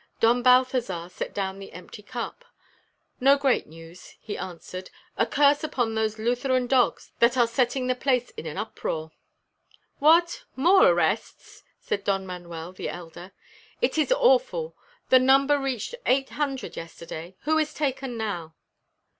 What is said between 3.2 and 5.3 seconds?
great news," he answered. "A